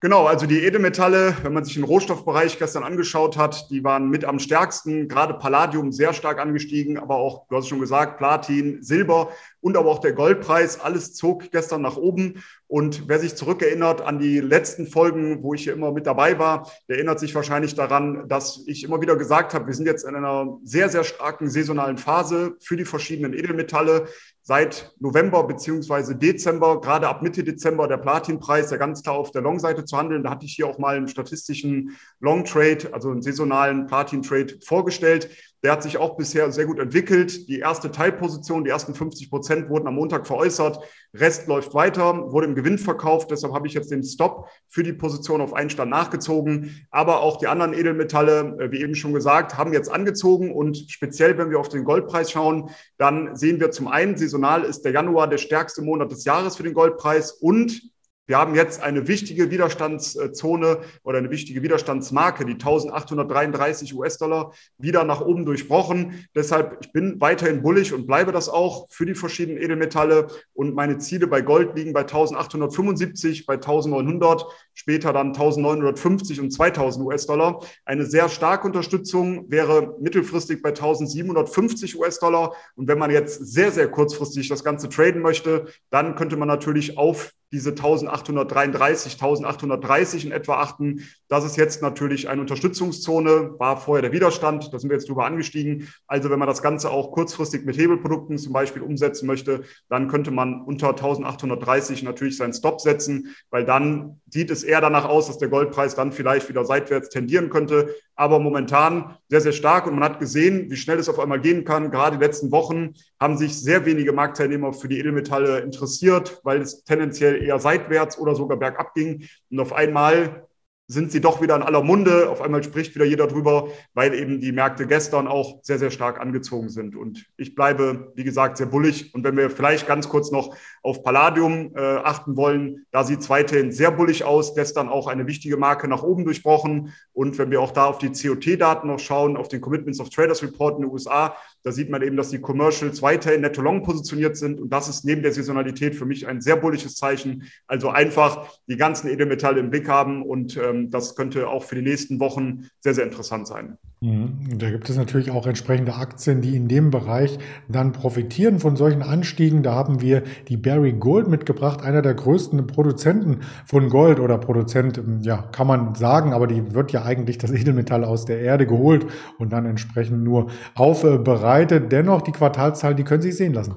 Genau, 0.04 0.26
also 0.26 0.48
die 0.48 0.64
Edelmetalle, 0.64 1.38
wenn 1.44 1.54
man 1.54 1.64
sich 1.64 1.76
den 1.76 1.84
Rohstoffbereich 1.84 2.58
gestern 2.58 2.84
angeschaut 2.84 3.38
hat, 3.38 3.70
die 3.70 3.84
waren 3.84 4.10
mit 4.10 4.26
am 4.26 4.40
stärksten, 4.40 5.08
gerade 5.08 5.36
Palladium 5.36 5.92
sehr 5.92 6.12
stark 6.14 6.40
angestiegen, 6.40 6.98
aber 6.98 7.18
auch, 7.18 7.46
du 7.48 7.56
hast 7.56 7.66
es 7.66 7.70
schon 7.70 7.80
gesagt, 7.80 8.18
Platin, 8.18 8.82
Silber 8.82 9.30
und 9.60 9.78
aber 9.78 9.92
auch 9.92 10.00
der 10.00 10.14
Goldpreis, 10.14 10.80
alles 10.80 11.14
zog 11.14 11.52
gestern 11.52 11.84
nach 11.84 11.98
oben. 11.98 12.44
Und 12.72 13.10
wer 13.10 13.20
sich 13.20 13.36
zurückerinnert 13.36 14.00
an 14.00 14.18
die 14.18 14.40
letzten 14.40 14.88
Folgen, 14.88 15.44
wo 15.44 15.54
ich 15.54 15.64
hier 15.64 15.74
immer 15.74 15.92
mit 15.92 16.08
dabei 16.08 16.40
war, 16.40 16.72
der 16.88 16.96
erinnert 16.96 17.20
sich 17.20 17.36
wahrscheinlich 17.36 17.76
daran, 17.76 18.30
dass 18.30 18.64
ich 18.66 18.86
immer 18.86 19.02
wieder 19.02 19.18
gesagt 19.18 19.54
habe, 19.54 19.68
wir 19.68 19.74
sind 19.74 19.88
jetzt 19.88 20.06
in 20.06 20.16
einer 20.16 20.58
sehr, 20.64 20.88
sehr 20.88 21.04
starken 21.04 21.50
saisonalen 21.50 21.98
Phase 21.98 22.56
für 22.62 22.78
die 22.78 22.86
verschiedenen 22.86 23.34
Edelmetalle 23.34 24.08
seit 24.42 24.96
November 25.02 25.44
beziehungsweise 25.44 26.16
Dezember, 26.16 26.80
gerade 26.80 27.10
ab 27.10 27.22
Mitte 27.22 27.44
Dezember, 27.44 27.90
der 27.90 27.98
Platinpreis 27.98 28.72
ja 28.72 28.78
ganz 28.78 29.04
klar 29.04 29.16
auf 29.16 29.32
der 29.32 29.42
Long-Seite 29.42 29.84
zu 29.84 29.98
handeln. 29.98 30.24
Da 30.24 30.30
hatte 30.30 30.46
ich 30.46 30.54
hier 30.54 30.68
auch 30.68 30.80
mal 30.80 30.96
einen 30.96 31.10
statistischen 31.10 31.98
Long-Trade, 32.22 32.94
also 32.94 33.12
einen 33.12 33.22
saisonalen 33.22 33.86
Platin-Trade 33.86 34.60
vorgestellt. 34.64 35.30
Der 35.64 35.72
hat 35.72 35.84
sich 35.84 35.98
auch 36.00 36.18
bisher 36.18 36.52
sehr 36.52 36.66
gut 36.66 36.80
entwickelt. 36.80 37.48
Die 37.48 37.60
erste 37.60 37.92
Teilposition, 37.92 38.64
die 38.64 38.72
ersten 38.72 38.96
50 38.96 39.30
Prozent 39.30 39.70
wurden 39.70 39.88
am 39.88 39.96
Montag 39.96 40.26
veräußert. 40.26 40.80
Rest 41.14 41.48
läuft 41.48 41.76
weiter, 41.76 42.32
wurde 42.32 42.48
im 42.48 42.56
Gewinn 42.56 42.80
verkauft. 42.80 43.30
Deshalb 43.30 43.54
habe 43.54 43.68
ich 43.68 43.74
jetzt 43.74 43.92
den 43.92 44.04
Stop 44.04 44.48
für 44.68 44.82
die 44.82 44.94
Position 44.94 45.40
auf 45.40 45.54
einen 45.54 45.70
Stand 45.70 45.92
nachgezogen. 45.92 46.88
Aber 46.90 47.22
auch 47.22 47.38
die 47.38 47.48
anderen 47.48 47.74
Edelmetalle, 47.74 48.58
äh, 48.60 48.72
wie 48.72 48.82
eben 48.82 48.96
schon 48.96 49.14
gesagt, 49.14 49.58
haben 49.58 49.72
jetzt 49.72 49.92
angezogen. 49.92 50.52
Und 50.52 50.78
speziell, 50.90 51.38
wenn 51.38 51.52
wir 51.52 51.60
auf 51.60 51.70
den 51.70 51.84
Goldpreis 51.84 52.32
schauen, 52.32 52.72
dann 52.98 53.36
sehen 53.36 53.60
wir 53.60 53.70
zum 53.70 53.88
einen, 53.88 54.18
saisonal 54.18 54.64
ist 54.64 54.82
der 54.82 54.94
Januar 54.94 55.28
der 55.28 55.38
stärkste 55.38 55.84
Monat 55.84 56.12
des 56.12 56.26
Jahres 56.26 56.56
für 56.56 56.64
den 56.64 56.74
Goldpreis 56.74 57.34
und 57.34 57.91
wir 58.32 58.38
haben 58.38 58.56
jetzt 58.56 58.82
eine 58.82 59.10
wichtige 59.10 59.52
Widerstandszone 59.52 60.80
oder 61.04 61.18
eine 61.18 61.32
wichtige 61.32 61.64
Widerstandsmarke, 61.64 62.46
die 62.46 62.54
1833 62.54 63.94
US-Dollar, 63.94 64.54
wieder 64.78 65.04
nach 65.04 65.20
oben 65.20 65.46
durchbrochen. 65.46 66.26
Deshalb, 66.34 66.78
ich 66.80 66.94
bin 66.94 67.20
weiterhin 67.20 67.62
bullig 67.62 67.92
und 67.92 68.08
bleibe 68.08 68.32
das 68.32 68.48
auch 68.48 68.88
für 68.90 69.06
die 69.06 69.16
verschiedenen 69.16 69.62
Edelmetalle. 69.62 70.28
Und 70.54 70.76
meine 70.76 70.98
Ziele 71.00 71.28
bei 71.28 71.42
Gold 71.42 71.76
liegen 71.76 71.92
bei 71.92 72.04
1875, 72.04 73.46
bei 73.46 73.56
1900, 73.56 74.46
später 74.76 75.12
dann 75.12 75.34
1950 75.34 76.40
und 76.40 76.52
2000 76.52 77.06
US-Dollar. 77.06 77.60
Eine 77.84 78.06
sehr 78.06 78.30
starke 78.30 78.66
Unterstützung 78.66 79.52
wäre 79.52 79.98
mittelfristig 80.00 80.62
bei 80.62 80.70
1750 80.70 82.00
US-Dollar. 82.00 82.54
Und 82.76 82.88
wenn 82.88 82.98
man 82.98 83.12
jetzt 83.12 83.46
sehr, 83.46 83.74
sehr 83.74 83.90
kurzfristig 83.92 84.48
das 84.48 84.64
Ganze 84.64 84.88
traden 84.88 85.22
möchte, 85.22 85.66
dann 85.90 86.16
könnte 86.16 86.38
man 86.38 86.48
natürlich 86.48 86.98
auf 86.98 87.34
diese 87.52 87.72
1833, 87.72 89.14
1830 89.14 90.26
in 90.26 90.32
etwa 90.32 90.62
achten. 90.62 91.08
Das 91.28 91.44
ist 91.44 91.58
jetzt 91.58 91.82
natürlich 91.82 92.30
eine 92.30 92.42
Unterstützungszone, 92.42 93.60
war 93.60 93.78
vorher 93.78 94.02
der 94.02 94.12
Widerstand, 94.12 94.74
da 94.74 94.80
sind 94.80 94.90
wir 94.90 94.98
jetzt 94.98 95.10
drüber 95.10 95.26
angestiegen. 95.26 95.90
Also 96.08 96.30
wenn 96.30 96.40
man 96.40 96.48
das 96.48 96.62
Ganze 96.62 96.90
auch 96.90 97.12
kurzfristig 97.12 97.66
mit 97.66 97.78
Hebelprodukten 97.78 98.38
zum 98.38 98.54
Beispiel 98.54 98.82
umsetzen 98.82 99.28
möchte, 99.28 99.64
dann 99.90 100.08
könnte 100.08 100.32
man 100.32 100.62
unter 100.62 100.90
1830 100.90 102.04
natürlich 102.04 102.38
seinen 102.38 102.54
Stop 102.54 102.80
setzen, 102.80 103.36
weil 103.50 103.66
dann 103.66 104.22
sieht 104.30 104.50
es 104.50 104.64
eher 104.64 104.82
danach 104.82 105.06
aus, 105.06 105.28
dass 105.28 105.38
der 105.38 105.50
Goldpreis 105.50 105.96
dann 105.96 106.12
vielleicht 106.12 106.48
wieder 106.48 106.64
seitwärts 106.64 107.10
tendieren 107.10 107.50
könnte. 107.50 107.94
Aber 108.16 108.40
momentan 108.40 109.18
sehr, 109.30 109.42
sehr 109.42 109.52
stark 109.52 109.88
und 109.88 109.96
man 109.96 110.04
hat 110.04 110.20
gesehen, 110.20 110.70
wie 110.70 110.76
schnell 110.76 111.00
es 111.00 111.10
auf 111.10 111.20
einmal 111.20 111.42
gehen 111.42 111.66
kann. 111.66 111.92
Gerade 111.92 112.18
die 112.18 112.24
letzten 112.24 112.52
Wochen 112.52 112.94
haben 113.20 113.38
sich 113.38 113.60
sehr 113.60 113.86
wenige 113.86 114.14
Marktteilnehmer 114.14 114.74
für 114.74 114.88
die 114.88 115.00
Edelmetalle 115.00 115.60
interessiert, 115.60 116.40
weil 116.44 116.62
es 116.62 116.84
tendenziell 116.84 117.41
eher 117.42 117.60
seitwärts 117.60 118.18
oder 118.18 118.36
sogar 118.36 118.58
bergab 118.58 118.94
ging. 118.94 119.28
Und 119.50 119.60
auf 119.60 119.74
einmal 119.74 120.48
sind 120.92 121.12
sie 121.12 121.22
doch 121.22 121.42
wieder 121.42 121.56
in 121.56 121.62
aller 121.62 121.84
Munde. 121.84 122.30
Auf 122.30 122.42
einmal 122.42 122.64
spricht 122.64 122.96
wieder 122.96 123.06
jeder 123.06 123.28
drüber, 123.28 123.70
weil 123.94 124.14
eben 124.14 124.42
die 124.42 124.52
Märkte 124.52 124.88
gestern 124.88 125.28
auch 125.28 125.64
sehr, 125.64 125.80
sehr 125.80 125.92
stark 125.92 126.20
angezogen 126.20 126.70
sind. 126.70 126.96
Und 126.96 127.26
ich 127.38 127.56
bleibe, 127.56 128.12
wie 128.16 128.26
gesagt, 128.26 128.58
sehr 128.58 128.66
bullig. 128.66 129.14
Und 129.14 129.24
wenn 129.24 129.38
wir 129.38 129.50
vielleicht 129.50 129.88
ganz 129.88 130.10
kurz 130.10 130.32
noch 130.32 130.56
auf 130.84 131.02
Palladium 131.04 131.74
äh, 131.76 131.80
achten 131.80 132.36
wollen, 132.36 132.86
da 132.92 133.06
sieht 133.06 133.22
es 133.22 133.30
weiterhin 133.30 133.72
sehr 133.72 133.92
bullig 133.92 134.26
aus. 134.26 134.54
Gestern 134.54 134.90
auch 134.90 135.08
eine 135.08 135.28
wichtige 135.28 135.56
Marke 135.56 135.88
nach 135.88 136.04
oben 136.04 136.26
durchbrochen. 136.26 136.94
Und 137.14 137.38
wenn 137.38 137.52
wir 137.52 137.62
auch 137.62 137.72
da 137.72 137.86
auf 137.86 137.98
die 137.98 138.12
COT-Daten 138.12 138.88
noch 138.88 139.00
schauen, 139.00 139.38
auf 139.38 139.48
den 139.48 139.62
Commitments 139.62 140.02
of 140.02 140.10
Traders 140.10 140.44
Report 140.44 140.76
in 140.76 140.84
den 140.84 140.92
USA, 140.92 141.36
da 141.64 141.72
sieht 141.72 141.90
man 141.90 142.02
eben, 142.02 142.18
dass 142.18 142.30
die 142.30 142.40
Commercials 142.40 143.02
weiterhin 143.02 143.42
netto 143.42 143.62
long 143.62 143.84
positioniert 143.84 144.36
sind. 144.38 144.60
Und 144.60 144.70
das 144.72 144.90
ist 144.90 145.06
neben 145.06 145.22
der 145.22 145.34
Saisonalität 145.34 145.96
für 145.96 146.06
mich 146.06 146.28
ein 146.28 146.42
sehr 146.42 146.56
bulliges 146.56 146.96
Zeichen. 146.96 147.44
Also 147.68 147.90
einfach 147.90 148.50
die 148.68 148.78
ganzen 148.78 149.10
Edelmetalle 149.10 149.60
im 149.60 149.70
Blick 149.70 149.88
haben. 149.88 150.24
Und 150.24 150.58
ähm, 150.58 150.90
das 150.90 151.16
könnte 151.16 151.48
auch 151.48 151.64
für 151.64 151.76
die 151.76 151.82
nächsten 151.82 152.20
Wochen 152.20 152.70
sehr, 152.80 152.94
sehr 152.94 153.06
interessant 153.06 153.48
sein. 153.48 153.78
Mhm. 154.04 154.58
Da 154.58 154.72
gibt 154.72 154.90
es 154.90 154.98
natürlich 154.98 155.30
auch 155.30 155.46
entsprechende 155.46 155.94
Aktien, 155.94 156.42
die 156.42 156.56
in 156.56 156.68
dem 156.68 156.90
Bereich 156.90 157.38
dann 157.68 157.92
profitieren 157.92 158.60
von 158.60 158.76
solchen 158.76 159.04
Anstiegen. 159.04 159.62
Da 159.62 159.76
haben 159.76 160.02
wir 160.02 160.24
die 160.48 160.58
Barry 160.58 160.94
Gold 160.94 161.28
mitgebracht, 161.28 161.84
einer 161.84 162.02
der 162.02 162.16
größten 162.16 162.66
Produzenten 162.66 163.42
von 163.68 163.90
Gold 163.90 164.20
oder 164.20 164.40
Produzent, 164.40 165.00
ja, 165.22 165.44
kann 165.52 165.68
man 165.68 165.94
sagen, 165.94 166.34
aber 166.34 166.48
die 166.48 166.74
wird 166.74 166.92
ja 166.92 167.04
eigentlich 167.04 167.38
das 167.38 167.52
Edelmetall 167.52 168.04
aus 168.04 168.26
der 168.26 168.40
Erde 168.40 168.66
geholt 168.66 169.06
und 169.38 169.54
dann 169.54 169.68
entsprechend 169.68 170.24
nur 170.24 170.48
aufbereitet. 170.74 171.92
Dennoch 171.92 172.24
die 172.24 172.32
Quartalzahlen, 172.32 172.98
die 172.98 173.04
können 173.04 173.22
sich 173.22 173.38
sehen 173.38 173.54
lassen. 173.54 173.76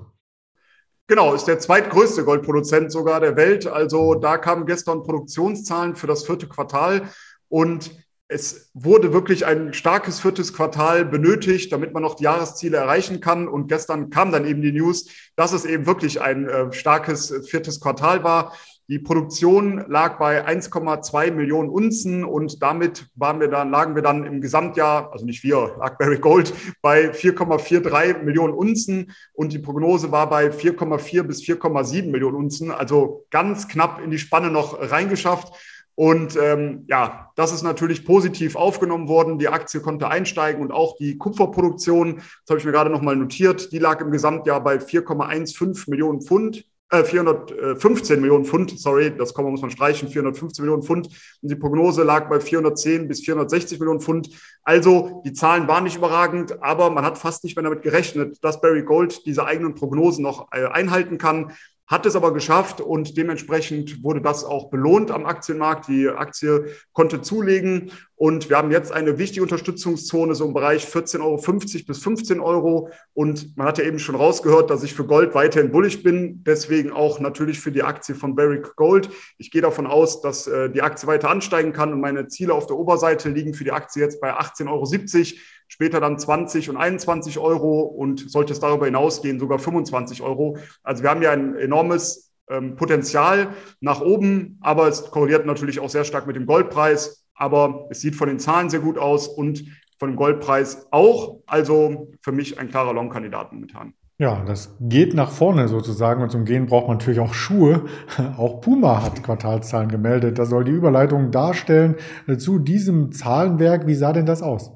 Genau, 1.07 1.35
ist 1.35 1.45
der 1.45 1.59
zweitgrößte 1.59 2.25
Goldproduzent 2.25 2.91
sogar 2.91 3.21
der 3.21 3.37
Welt. 3.37 3.67
Also 3.67 4.15
da 4.15 4.39
kamen 4.39 4.65
gestern 4.65 5.03
Produktionszahlen 5.03 5.97
für 5.97 6.07
das 6.07 6.25
vierte 6.25 6.49
Quartal 6.49 7.03
und 7.49 8.04
es 8.29 8.71
wurde 8.73 9.13
wirklich 9.13 9.45
ein 9.45 9.75
starkes 9.75 10.21
viertes 10.21 10.55
Quartal 10.55 11.05
benötigt, 11.05 11.71
damit 11.73 11.93
man 11.93 12.03
noch 12.03 12.15
die 12.15 12.25
Jahresziele 12.25 12.79
erreichen 12.79 13.21
kann. 13.21 13.49
Und 13.49 13.69
gestern 13.69 14.11
kam 14.11 14.33
dann 14.33 14.47
eben 14.47 14.63
die 14.63 14.73
News, 14.73 15.09
dass 15.37 15.53
es 15.53 15.65
eben 15.65 15.87
wirklich 15.87 16.23
ein 16.23 16.49
äh, 16.49 16.73
starkes 16.73 17.47
viertes 17.47 17.81
Quartal 17.81 18.25
war. 18.25 18.55
Die 18.89 18.99
Produktion 18.99 19.83
lag 19.89 20.19
bei 20.19 20.47
1,2 20.47 21.31
Millionen 21.33 21.71
Unzen 21.71 22.23
und 22.23 22.63
damit 22.63 23.07
waren 23.15 23.41
wir 23.41 23.49
dann, 23.49 23.71
lagen 23.71 23.95
wir 23.95 24.03
dann 24.03 24.27
im 24.27 24.43
Gesamtjahr, 24.43 25.11
also 25.11 25.25
nicht 25.25 25.43
wir, 25.43 25.77
lag 25.79 25.97
Barry 25.97 26.19
Gold 26.19 26.53
bei 26.83 27.11
4,43 27.11 28.25
Millionen 28.25 28.53
Unzen 28.53 29.13
und 29.33 29.55
die 29.55 29.59
Prognose 29.59 30.13
war 30.13 30.29
bei 30.29 30.49
4,4 30.49 31.23
bis 31.23 31.41
4,7 31.41 32.11
Millionen 32.11 32.37
Unzen, 32.37 32.71
also 32.71 33.25
ganz 33.31 33.69
knapp 33.69 34.03
in 34.05 34.11
die 34.11 34.19
Spanne 34.19 34.51
noch 34.51 34.79
reingeschafft. 34.79 35.55
Und 35.97 36.37
ähm, 36.37 36.85
ja, 36.89 37.31
das 37.37 37.53
ist 37.53 37.63
natürlich 37.63 38.05
positiv 38.05 38.57
aufgenommen 38.57 39.09
worden. 39.09 39.39
Die 39.39 39.49
Aktie 39.49 39.81
konnte 39.81 40.09
einsteigen 40.09 40.61
und 40.63 40.73
auch 40.73 40.97
die 40.97 41.19
Kupferproduktion, 41.19 42.17
das 42.17 42.51
habe 42.51 42.59
ich 42.59 42.65
mir 42.65 42.73
gerade 42.73 42.91
nochmal 42.91 43.17
notiert, 43.17 43.71
die 43.73 43.79
lag 43.79 44.01
im 44.01 44.11
Gesamtjahr 44.11 44.63
bei 44.63 44.77
4,15 44.77 45.91
Millionen 45.91 46.21
Pfund. 46.21 46.65
Äh, 46.91 47.05
415 47.05 48.21
Millionen 48.21 48.45
Pfund, 48.45 48.79
sorry, 48.79 49.17
das 49.17 49.35
Komma 49.35 49.51
muss 49.51 49.63
man 49.63 49.71
streichen, 49.71 50.09
415 50.09 50.65
Millionen 50.65 50.83
Pfund. 50.83 51.09
Und 51.43 51.51
die 51.51 51.57
Prognose 51.57 52.03
lag 52.03 52.29
bei 52.29 52.41
410 52.41 53.09
bis 53.09 53.21
460 53.21 53.79
Millionen 53.79 54.01
Pfund. 54.01 54.31
Also 54.65 55.23
die 55.25 55.33
Zahlen 55.33 55.67
waren 55.67 55.85
nicht 55.85 55.97
überragend, 55.97 56.63
aber 56.63 56.91
man 56.91 57.05
hat 57.05 57.19
fast 57.19 57.45
nicht 57.45 57.57
mehr 57.57 57.63
damit 57.63 57.83
gerechnet, 57.83 58.39
dass 58.43 58.61
Barry 58.61 58.83
Gold 58.83 59.25
diese 59.27 59.47
eigenen 59.47 59.75
Prognosen 59.75 60.23
noch 60.23 60.49
äh, 60.53 60.67
einhalten 60.67 61.19
kann 61.19 61.53
hat 61.87 62.07
es 62.07 62.17
aber 62.17 62.33
geschafft 62.33 62.81
und 62.81 63.17
dementsprechend 63.19 64.03
wurde 64.03 64.23
das 64.23 64.45
auch 64.45 64.71
belohnt 64.71 65.11
am 65.11 65.27
Aktienmarkt. 65.27 65.89
Die 65.89 66.09
Aktie 66.09 66.67
konnte 66.93 67.21
zulegen 67.21 67.91
Und 68.17 68.49
wir 68.49 68.57
haben 68.57 68.71
jetzt 68.71 68.91
eine 68.91 69.19
wichtige 69.19 69.43
Unterstützungszone, 69.43 70.35
so 70.35 70.47
im 70.47 70.55
Bereich 70.55 70.87
14,50 70.87 71.21
Euro 71.21 71.85
bis 71.87 71.99
15 71.99 72.41
Euro. 72.41 72.89
Und 73.13 73.55
man 73.57 73.67
hat 73.67 73.77
ja 73.77 73.85
eben 73.85 73.99
schon 73.99 74.15
rausgehört, 74.15 74.71
dass 74.71 74.83
ich 74.83 74.95
für 74.95 75.05
Gold 75.05 75.35
weiterhin 75.35 75.73
bullig 75.73 76.03
bin. 76.03 76.43
Deswegen 76.45 76.91
auch 76.91 77.21
natürlich 77.21 77.61
für 77.61 77.73
die 77.73 77.83
Aktie 77.83 78.15
von 78.15 78.35
Barrick 78.35 78.77
Gold. 78.77 79.11
Ich 79.37 79.51
gehe 79.51 79.63
davon 79.63 79.87
aus, 79.87 80.23
dass 80.23 80.47
äh, 80.47 80.71
die 80.71 80.81
Aktie 80.81 81.07
weiter 81.07 81.29
ansteigen 81.29 81.73
kann. 81.73 81.93
Und 81.93 82.01
meine 82.01 82.29
Ziele 82.29 82.55
auf 82.55 82.67
der 82.67 82.77
Oberseite 82.77 83.29
liegen 83.29 83.53
für 83.53 83.65
die 83.65 83.73
Aktie 83.73 84.03
jetzt 84.03 84.23
bei 84.23 84.33
18,70 84.33 84.71
Euro. 84.71 85.41
Später 85.69 86.01
dann 86.01 86.19
20 86.19 86.71
und 86.71 86.77
21 86.77 87.39
Euro 87.39 87.83
und 87.83 88.31
sollte 88.31 88.53
es 88.53 88.61
darüber 88.61 88.87
hinausgehen, 88.87 89.41
sogar 89.41 89.59
25 89.59 90.23
Euro. 90.23 90.59
Also 90.83 91.03
wir 91.03 91.11
haben 91.11 91.23
ja 91.23 91.33
ein 91.33 91.57
enormes 91.57 92.33
ähm, 92.49 92.77
Potenzial 92.77 93.49
nach 93.81 94.01
oben, 94.01 94.59
aber 94.61 94.89
es 94.89 95.11
korreliert 95.11 95.47
natürlich 95.47 95.81
auch 95.81 95.91
sehr 95.91 96.05
stark 96.05 96.27
mit 96.27 96.37
dem 96.37 96.47
Goldpreis 96.47 97.25
aber 97.35 97.87
es 97.91 98.01
sieht 98.01 98.17
von 98.17 98.29
den 98.29 98.39
Zahlen 98.39 98.71
sehr 98.71 98.81
gut 98.81 98.99
aus 98.99 99.29
und 99.29 99.65
von 99.99 100.11
dem 100.11 100.17
Goldpreis 100.17 100.87
auch. 100.91 101.41
Also 101.47 102.13
für 102.21 102.33
mich 102.33 102.59
ein 102.59 102.69
klarer 102.69 102.93
Long-Kandidat 102.93 103.53
momentan. 103.53 103.95
Ja, 104.19 104.45
das 104.45 104.77
geht 104.81 105.13
nach 105.15 105.33
vorne 105.33 105.67
sozusagen 105.67 106.23
und 106.23 106.31
zum 106.31 106.45
Gehen 106.45 106.67
braucht 106.67 106.87
man 106.87 106.99
natürlich 106.99 107.19
auch 107.19 107.35
Schuhe. 107.35 107.87
Auch 108.37 108.61
Puma 108.61 109.03
hat 109.03 109.25
Quartalszahlen 109.25 109.89
gemeldet. 109.89 110.39
Das 110.39 110.51
soll 110.51 110.63
die 110.63 110.71
Überleitung 110.71 111.33
darstellen 111.33 111.97
zu 112.39 112.61
diesem 112.61 113.11
Zahlenwerk. 113.11 113.89
Wie 113.89 113.97
sah 113.97 114.13
denn 114.13 114.25
das 114.25 114.41
aus? 114.41 114.71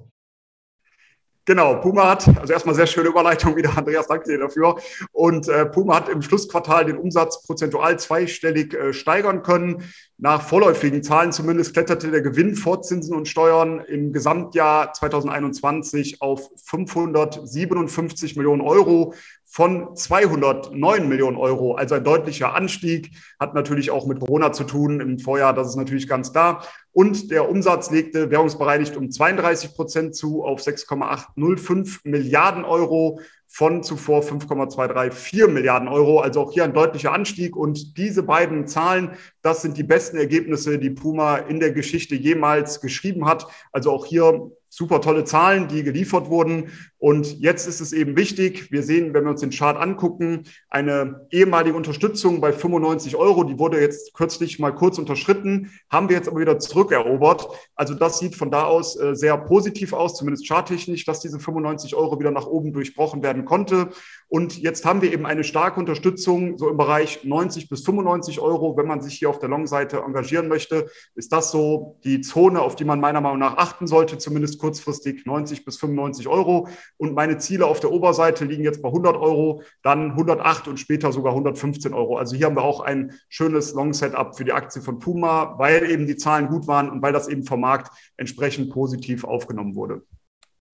Genau, 1.49 1.77
Puma 1.77 2.11
hat, 2.11 2.29
also 2.39 2.53
erstmal 2.53 2.75
sehr 2.75 2.87
schöne 2.87 3.09
Überleitung 3.09 3.57
wieder, 3.57 3.75
Andreas, 3.75 4.07
danke 4.07 4.29
dir 4.29 4.39
dafür. 4.39 4.77
Und 5.13 5.49
äh, 5.49 5.65
Puma 5.65 5.95
hat 5.95 6.11
im 6.11 6.21
Schlussquartal 6.21 6.85
den 6.85 6.99
Umsatz 6.99 7.43
prozentual 7.43 7.99
zweistellig 7.99 8.75
äh, 8.75 8.93
steigern 8.93 9.43
können. 9.43 9.83
Nach 10.19 10.43
vorläufigen 10.43 11.03
Zahlen 11.03 11.33
zumindest 11.33 11.73
kletterte 11.73 12.11
der 12.11 12.21
Gewinn 12.21 12.55
vor 12.55 12.83
Zinsen 12.83 13.17
und 13.17 13.29
Steuern 13.29 13.81
im 13.81 14.13
Gesamtjahr 14.13 14.93
2021 14.93 16.21
auf 16.21 16.51
557 16.67 18.37
Millionen 18.37 18.61
Euro 18.61 19.15
von 19.51 19.97
209 19.97 21.09
Millionen 21.09 21.39
Euro. 21.39 21.75
Also 21.75 21.95
ein 21.95 22.05
deutlicher 22.05 22.55
Anstieg, 22.55 23.13
hat 23.41 23.55
natürlich 23.55 23.91
auch 23.91 24.07
mit 24.07 24.21
Corona 24.21 24.53
zu 24.53 24.65
tun 24.65 25.01
im 25.01 25.19
Vorjahr, 25.19 25.55
das 25.55 25.69
ist 25.69 25.77
natürlich 25.77 26.07
ganz 26.07 26.33
klar. 26.33 26.65
Und 26.93 27.31
der 27.31 27.49
Umsatz 27.49 27.91
legte 27.91 28.31
währungsbereinigt 28.31 28.97
um 28.97 29.11
32 29.11 29.75
Prozent 29.75 30.15
zu 30.15 30.45
auf 30.45 30.61
6,805 30.61 32.05
Milliarden 32.05 32.65
Euro 32.65 33.21
von 33.47 33.83
zuvor 33.83 34.23
5,234 34.23 35.47
Milliarden 35.49 35.89
Euro. 35.89 36.21
Also 36.21 36.43
auch 36.43 36.53
hier 36.53 36.65
ein 36.65 36.75
deutlicher 36.75 37.13
Anstieg. 37.13 37.57
Und 37.57 37.97
diese 37.97 38.23
beiden 38.23 38.67
Zahlen, 38.67 39.13
das 39.41 39.63
sind 39.63 39.79
die 39.79 39.83
besten 39.83 40.19
Ergebnisse, 40.19 40.79
die 40.79 40.91
Puma 40.91 41.37
in 41.37 41.59
der 41.59 41.73
Geschichte 41.73 42.15
jemals 42.15 42.83
geschrieben 42.83 43.25
hat. 43.25 43.47
Also 43.73 43.93
auch 43.93 44.05
hier 44.05 44.51
super 44.69 45.01
tolle 45.01 45.25
Zahlen, 45.25 45.69
die 45.69 45.83
geliefert 45.83 46.29
wurden. 46.29 46.71
Und 46.99 47.39
jetzt 47.39 47.69
ist 47.69 47.81
es 47.81 47.93
eben 47.93 48.17
wichtig, 48.17 48.73
wir 48.73 48.83
sehen, 48.83 49.15
wenn 49.15 49.25
wir 49.25 49.31
uns 49.31 49.41
den 49.41 49.51
Chart 49.51 49.77
angucken, 49.77 50.43
eine 50.69 51.27
ehemalige 51.31 51.77
Unterstützung 51.77 52.41
bei 52.41 52.53
95 52.53 53.15
Euro, 53.15 53.45
die 53.45 53.59
wurde 53.59 53.81
jetzt 53.81 54.15
kürzlich 54.15 54.59
mal 54.59 54.75
kurz 54.75 54.99
unterschritten, 54.99 55.71
haben 55.91 56.09
wir 56.09 56.17
jetzt 56.17 56.29
aber 56.29 56.41
wieder 56.41 56.59
zurückerobert. 56.59 57.49
Also 57.77 57.95
das 57.95 58.19
sieht 58.19 58.35
von 58.35 58.51
da 58.51 58.65
aus 58.65 58.99
äh, 58.99 59.15
sehr 59.15 59.37
positiv 59.39 59.93
aus, 59.93 60.17
zumindest 60.17 60.49
charttechnisch, 60.49 61.05
dass 61.05 61.21
diese 61.21 61.39
95 61.39 61.95
Euro 61.95 62.19
wieder 62.19 62.33
nach 62.33 62.47
oben 62.47 62.73
durchbrochen 62.73 63.23
werden 63.23 63.45
konnte. 63.45 63.91
Und 64.27 64.59
jetzt 64.59 64.85
haben 64.85 65.01
wir 65.01 65.13
eben 65.13 65.25
eine 65.25 65.45
starke 65.45 65.79
Unterstützung, 65.81 66.59
so 66.59 66.69
im 66.69 66.77
Bereich 66.77 67.25
90 67.25 67.69
bis 67.69 67.85
95 67.85 68.41
Euro. 68.41 68.77
Wenn 68.77 68.87
man 68.87 69.01
sich 69.01 69.15
hier 69.15 69.31
auf 69.31 69.39
der 69.39 69.49
Long-Seite 69.49 69.99
engagieren 69.99 70.49
möchte, 70.49 70.91
ist 71.15 71.33
das 71.33 71.51
so 71.51 71.97
die 72.05 72.21
Zone, 72.21 72.61
auf 72.61 72.77
die 72.77 72.85
man 72.85 73.01
meiner 73.01 73.21
Meinung 73.21 73.39
nach 73.39 73.57
achten 73.57 73.87
sollte, 73.87 74.19
zumindest 74.19 74.59
kurzfristig 74.59 75.25
90 75.25 75.65
bis 75.65 75.79
95 75.79 76.29
Euro. 76.29 76.69
Und 76.97 77.15
meine 77.15 77.39
Ziele 77.39 77.67
auf 77.67 77.81
der 77.81 77.93
Oberseite 77.93 78.45
liegen 78.45 78.65
jetzt 78.65 78.83
bei 78.83 78.89
100 78.89 79.17
Euro, 79.17 79.63
dann 79.83 80.13
108 80.13 80.69
und 80.69 80.79
später 80.79 81.13
sogar 81.13 81.33
115 81.33 81.95
Euro. 81.95 82.17
Also 82.17 82.37
hier 82.37 82.47
haben 82.47 82.57
wir 82.57 82.63
auch 82.63 82.81
ein 82.81 83.13
schönes 83.29 83.75
Long-Setup 83.75 84.37
für 84.37 84.45
die 84.45 84.53
Aktie 84.53 84.83
von 84.83 84.99
Puma, 84.99 85.59
weil 85.59 85.91
eben 85.91 86.07
die 86.07 86.17
Zahlen 86.17 86.49
gut 86.49 86.67
waren 86.67 86.89
und 86.91 87.03
weil 87.03 87.13
das 87.13 87.29
eben 87.29 87.45
vom 87.45 87.61
Markt 87.61 87.91
entsprechend 88.17 88.71
positiv 88.71 89.25
aufgenommen 89.25 89.75
wurde. 89.75 90.03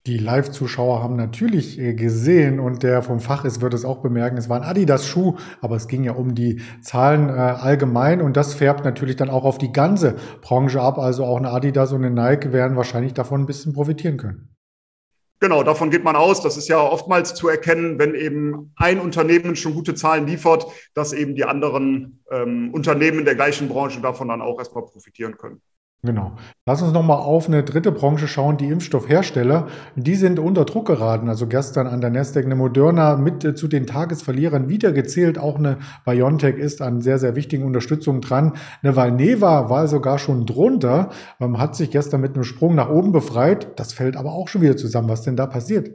Die 0.07 0.17
Live-Zuschauer 0.19 1.01
haben 1.01 1.15
natürlich 1.15 1.79
äh, 1.79 1.95
gesehen 1.95 2.59
und 2.59 2.83
der 2.83 3.01
vom 3.01 3.19
Fach 3.19 3.43
ist, 3.43 3.61
wird 3.61 3.73
es 3.73 3.85
auch 3.85 4.03
bemerken, 4.03 4.37
es 4.37 4.49
war 4.49 4.57
ein 4.57 4.67
Adidas-Schuh, 4.67 5.33
aber 5.61 5.77
es 5.77 5.87
ging 5.87 6.03
ja 6.03 6.11
um 6.11 6.35
die 6.35 6.61
Zahlen 6.81 7.29
äh, 7.29 7.31
allgemein 7.31 8.21
und 8.21 8.37
das 8.37 8.53
färbt 8.53 8.85
natürlich 8.85 9.15
dann 9.15 9.31
auch 9.31 9.45
auf 9.45 9.57
die 9.57 9.71
ganze 9.71 10.15
Branche 10.41 10.79
ab. 10.79 10.99
Also 10.99 11.25
auch 11.25 11.37
eine 11.37 11.49
Adidas 11.49 11.91
und 11.91 12.05
eine 12.05 12.13
Nike 12.13 12.53
werden 12.53 12.77
wahrscheinlich 12.77 13.15
davon 13.15 13.41
ein 13.41 13.45
bisschen 13.47 13.73
profitieren 13.73 14.17
können. 14.17 14.54
Genau, 15.45 15.61
davon 15.61 15.91
geht 15.91 16.03
man 16.03 16.15
aus. 16.15 16.41
Das 16.41 16.57
ist 16.57 16.69
ja 16.69 16.81
oftmals 16.81 17.35
zu 17.35 17.47
erkennen, 17.47 17.99
wenn 17.99 18.15
eben 18.15 18.73
ein 18.77 18.99
Unternehmen 18.99 19.55
schon 19.55 19.75
gute 19.75 19.93
Zahlen 19.93 20.25
liefert, 20.25 20.65
dass 20.95 21.13
eben 21.13 21.35
die 21.35 21.45
anderen 21.45 22.23
ähm, 22.31 22.73
Unternehmen 22.73 23.25
der 23.25 23.35
gleichen 23.35 23.69
Branche 23.69 24.01
davon 24.01 24.29
dann 24.29 24.41
auch 24.41 24.57
erstmal 24.57 24.83
profitieren 24.85 25.37
können. 25.37 25.61
Genau. 26.03 26.33
Lass 26.67 26.83
uns 26.83 26.93
nochmal 26.93 27.17
auf 27.17 27.47
eine 27.47 27.63
dritte 27.63 27.91
Branche 27.91 28.27
schauen, 28.27 28.57
die 28.57 28.67
Impfstoffhersteller. 28.67 29.67
Die 29.95 30.15
sind 30.15 30.37
unter 30.37 30.63
Druck 30.65 30.85
geraten. 30.85 31.29
Also 31.29 31.47
gestern 31.47 31.87
an 31.87 31.99
der 31.99 32.11
Nasdaq 32.11 32.45
eine 32.45 32.55
Moderna 32.55 33.15
mit 33.17 33.43
äh, 33.43 33.55
zu 33.55 33.67
den 33.67 33.87
Tagesverlierern 33.87 34.69
wiedergezählt. 34.69 35.39
Auch 35.39 35.57
eine 35.57 35.79
BioNTech 36.05 36.57
ist 36.57 36.83
an 36.83 37.01
sehr, 37.01 37.17
sehr 37.17 37.35
wichtigen 37.35 37.63
Unterstützung 37.65 38.21
dran. 38.21 38.53
Eine 38.83 38.95
Valneva 38.95 39.69
war 39.71 39.87
sogar 39.87 40.19
schon 40.19 40.45
drunter, 40.45 41.09
hat 41.39 41.75
sich 41.75 41.89
gestern 41.89 42.21
mit 42.21 42.35
einem 42.35 42.43
Sprung 42.43 42.75
nach 42.75 42.89
oben 42.89 43.11
befreit. 43.11 43.79
Das 43.79 43.93
fällt 43.93 44.15
aber 44.15 44.33
auch 44.33 44.47
schon 44.47 44.61
wieder 44.61 44.77
zusammen. 44.77 45.09
Was 45.09 45.23
denn 45.23 45.35
da 45.35 45.47
passiert? 45.47 45.89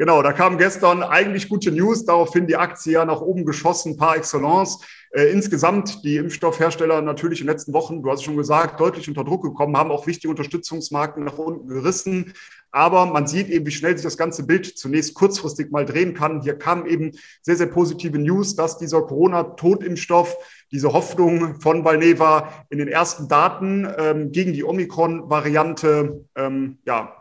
Genau, 0.00 0.22
da 0.22 0.32
kam 0.32 0.56
gestern 0.56 1.02
eigentlich 1.02 1.50
gute 1.50 1.70
News, 1.70 2.06
daraufhin 2.06 2.46
die 2.46 2.56
Aktie 2.56 2.94
ja 2.94 3.04
nach 3.04 3.20
oben 3.20 3.44
geschossen, 3.44 3.98
par 3.98 4.16
excellence. 4.16 4.78
Äh, 5.10 5.24
insgesamt 5.24 6.02
die 6.04 6.16
Impfstoffhersteller 6.16 7.02
natürlich 7.02 7.42
in 7.42 7.46
den 7.46 7.52
letzten 7.52 7.74
Wochen, 7.74 8.02
du 8.02 8.10
hast 8.10 8.20
es 8.20 8.24
schon 8.24 8.38
gesagt, 8.38 8.80
deutlich 8.80 9.08
unter 9.08 9.24
Druck 9.24 9.42
gekommen, 9.42 9.76
haben 9.76 9.90
auch 9.90 10.06
wichtige 10.06 10.30
Unterstützungsmarken 10.30 11.22
nach 11.22 11.36
unten 11.36 11.68
gerissen. 11.68 12.32
Aber 12.70 13.04
man 13.04 13.26
sieht 13.26 13.50
eben, 13.50 13.66
wie 13.66 13.72
schnell 13.72 13.94
sich 13.94 14.04
das 14.04 14.16
ganze 14.16 14.46
Bild 14.46 14.78
zunächst 14.78 15.12
kurzfristig 15.12 15.70
mal 15.70 15.84
drehen 15.84 16.14
kann. 16.14 16.40
Hier 16.40 16.56
kam 16.56 16.86
eben 16.86 17.12
sehr, 17.42 17.56
sehr 17.56 17.66
positive 17.66 18.18
News, 18.18 18.56
dass 18.56 18.78
dieser 18.78 19.02
Corona-Totimpfstoff, 19.02 20.34
diese 20.72 20.94
Hoffnung 20.94 21.60
von 21.60 21.84
Valneva 21.84 22.48
in 22.70 22.78
den 22.78 22.88
ersten 22.88 23.28
Daten 23.28 23.86
ähm, 23.98 24.32
gegen 24.32 24.54
die 24.54 24.64
Omikron-Variante 24.64 26.24
ähm, 26.36 26.78
ja, 26.86 27.19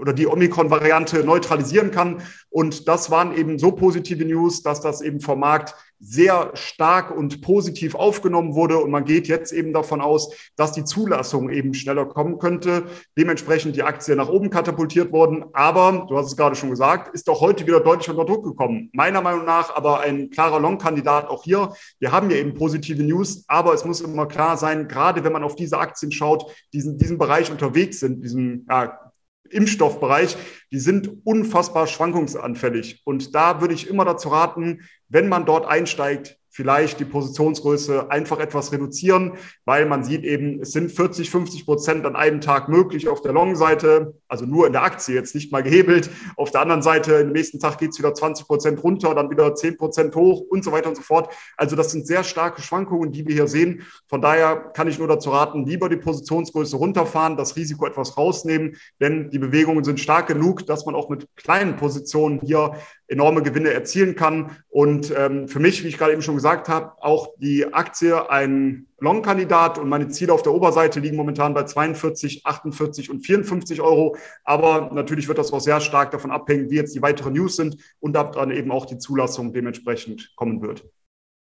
oder 0.00 0.12
die 0.12 0.26
Omikron-Variante 0.26 1.24
neutralisieren 1.24 1.90
kann. 1.90 2.22
Und 2.50 2.88
das 2.88 3.10
waren 3.10 3.36
eben 3.36 3.58
so 3.58 3.72
positive 3.72 4.24
News, 4.24 4.62
dass 4.62 4.80
das 4.80 5.00
eben 5.00 5.20
vom 5.20 5.40
Markt 5.40 5.74
sehr 6.00 6.52
stark 6.54 7.10
und 7.10 7.42
positiv 7.42 7.94
aufgenommen 7.94 8.54
wurde. 8.54 8.78
Und 8.78 8.90
man 8.90 9.04
geht 9.04 9.26
jetzt 9.26 9.52
eben 9.52 9.72
davon 9.72 10.00
aus, 10.00 10.32
dass 10.56 10.72
die 10.72 10.84
Zulassung 10.84 11.50
eben 11.50 11.74
schneller 11.74 12.06
kommen 12.06 12.38
könnte. 12.38 12.84
Dementsprechend 13.16 13.74
die 13.74 13.82
Aktie 13.82 14.14
nach 14.14 14.28
oben 14.28 14.50
katapultiert 14.50 15.12
worden. 15.12 15.46
Aber, 15.52 16.06
du 16.08 16.16
hast 16.16 16.26
es 16.26 16.36
gerade 16.36 16.54
schon 16.54 16.70
gesagt, 16.70 17.14
ist 17.14 17.28
auch 17.28 17.40
heute 17.40 17.66
wieder 17.66 17.80
deutlich 17.80 18.08
unter 18.08 18.24
Druck 18.24 18.44
gekommen. 18.44 18.90
Meiner 18.92 19.20
Meinung 19.20 19.44
nach 19.44 19.74
aber 19.74 20.00
ein 20.00 20.30
klarer 20.30 20.60
Long-Kandidat 20.60 21.28
auch 21.28 21.42
hier. 21.42 21.72
Wir 21.98 22.12
haben 22.12 22.30
ja 22.30 22.36
eben 22.36 22.54
positive 22.54 23.02
News, 23.02 23.44
aber 23.48 23.74
es 23.74 23.84
muss 23.84 24.00
immer 24.00 24.26
klar 24.26 24.56
sein, 24.56 24.86
gerade 24.86 25.24
wenn 25.24 25.32
man 25.32 25.42
auf 25.42 25.56
diese 25.56 25.78
Aktien 25.78 26.12
schaut, 26.12 26.52
die 26.72 26.78
in 26.78 26.96
diesem 26.96 27.18
Bereich 27.18 27.50
unterwegs 27.50 28.00
sind, 28.00 28.22
diesem 28.22 28.66
ja, 28.68 29.07
Impfstoffbereich, 29.52 30.36
die 30.70 30.78
sind 30.78 31.10
unfassbar 31.24 31.86
schwankungsanfällig. 31.86 33.02
Und 33.04 33.34
da 33.34 33.60
würde 33.60 33.74
ich 33.74 33.88
immer 33.88 34.04
dazu 34.04 34.28
raten, 34.28 34.82
wenn 35.08 35.28
man 35.28 35.44
dort 35.44 35.66
einsteigt, 35.66 36.37
vielleicht 36.58 36.98
die 36.98 37.04
Positionsgröße 37.04 38.10
einfach 38.10 38.40
etwas 38.40 38.72
reduzieren, 38.72 39.34
weil 39.64 39.86
man 39.86 40.02
sieht 40.02 40.24
eben, 40.24 40.60
es 40.60 40.72
sind 40.72 40.90
40, 40.90 41.30
50 41.30 41.64
Prozent 41.64 42.04
an 42.04 42.16
einem 42.16 42.40
Tag 42.40 42.68
möglich 42.68 43.06
auf 43.06 43.22
der 43.22 43.32
Long-Seite, 43.32 44.14
also 44.26 44.44
nur 44.44 44.66
in 44.66 44.72
der 44.72 44.82
Aktie, 44.82 45.14
jetzt 45.14 45.36
nicht 45.36 45.52
mal 45.52 45.62
gehebelt. 45.62 46.10
Auf 46.36 46.50
der 46.50 46.60
anderen 46.60 46.82
Seite, 46.82 47.12
im 47.14 47.30
nächsten 47.30 47.60
Tag 47.60 47.78
geht 47.78 47.90
es 47.90 47.98
wieder 48.00 48.12
20 48.12 48.48
Prozent 48.48 48.82
runter, 48.82 49.14
dann 49.14 49.30
wieder 49.30 49.54
10 49.54 49.76
Prozent 49.76 50.16
hoch 50.16 50.40
und 50.50 50.64
so 50.64 50.72
weiter 50.72 50.88
und 50.88 50.96
so 50.96 51.02
fort. 51.02 51.32
Also 51.56 51.76
das 51.76 51.92
sind 51.92 52.08
sehr 52.08 52.24
starke 52.24 52.60
Schwankungen, 52.60 53.12
die 53.12 53.24
wir 53.24 53.34
hier 53.34 53.46
sehen. 53.46 53.82
Von 54.08 54.20
daher 54.20 54.56
kann 54.56 54.88
ich 54.88 54.98
nur 54.98 55.06
dazu 55.06 55.30
raten, 55.30 55.64
lieber 55.64 55.88
die 55.88 55.96
Positionsgröße 55.96 56.76
runterfahren, 56.76 57.36
das 57.36 57.54
Risiko 57.54 57.86
etwas 57.86 58.16
rausnehmen, 58.16 58.74
denn 59.00 59.30
die 59.30 59.38
Bewegungen 59.38 59.84
sind 59.84 60.00
stark 60.00 60.26
genug, 60.26 60.66
dass 60.66 60.86
man 60.86 60.96
auch 60.96 61.08
mit 61.08 61.28
kleinen 61.36 61.76
Positionen 61.76 62.40
hier 62.40 62.72
enorme 63.08 63.42
Gewinne 63.42 63.72
erzielen 63.72 64.14
kann. 64.14 64.56
Und 64.68 65.12
ähm, 65.16 65.48
für 65.48 65.58
mich, 65.58 65.82
wie 65.82 65.88
ich 65.88 65.98
gerade 65.98 66.12
eben 66.12 66.22
schon 66.22 66.36
gesagt 66.36 66.68
habe, 66.68 66.92
auch 67.00 67.34
die 67.38 67.72
Aktie 67.72 68.30
ein 68.30 68.86
Long-Kandidat 69.00 69.78
und 69.78 69.88
meine 69.88 70.08
Ziele 70.08 70.32
auf 70.32 70.42
der 70.42 70.52
Oberseite 70.52 71.00
liegen 71.00 71.16
momentan 71.16 71.54
bei 71.54 71.64
42, 71.64 72.44
48 72.44 73.10
und 73.10 73.20
54 73.24 73.80
Euro. 73.80 74.16
Aber 74.44 74.90
natürlich 74.92 75.26
wird 75.28 75.38
das 75.38 75.52
auch 75.52 75.60
sehr 75.60 75.80
stark 75.80 76.10
davon 76.10 76.30
abhängen, 76.30 76.70
wie 76.70 76.76
jetzt 76.76 76.94
die 76.94 77.02
weiteren 77.02 77.32
News 77.32 77.56
sind 77.56 77.76
und 78.00 78.16
ab 78.16 78.32
dann 78.32 78.50
eben 78.50 78.70
auch 78.70 78.86
die 78.86 78.98
Zulassung 78.98 79.52
dementsprechend 79.52 80.32
kommen 80.36 80.60
wird. 80.62 80.84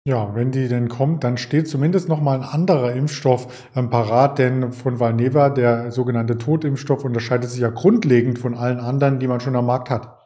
Ja, 0.04 0.34
wenn 0.34 0.50
die 0.50 0.66
denn 0.66 0.88
kommt, 0.88 1.22
dann 1.22 1.36
steht 1.36 1.68
zumindest 1.68 2.08
noch 2.08 2.20
mal 2.20 2.34
ein 2.34 2.42
anderer 2.42 2.92
Impfstoff 2.92 3.70
ähm, 3.76 3.88
parat, 3.88 4.40
denn 4.40 4.72
von 4.72 4.98
Valneva, 4.98 5.48
der 5.48 5.92
sogenannte 5.92 6.38
Totimpfstoff, 6.38 7.04
unterscheidet 7.04 7.50
sich 7.50 7.60
ja 7.60 7.70
grundlegend 7.70 8.40
von 8.40 8.56
allen 8.56 8.80
anderen, 8.80 9.20
die 9.20 9.28
man 9.28 9.38
schon 9.38 9.54
am 9.54 9.66
Markt 9.66 9.90
hat. 9.90 10.21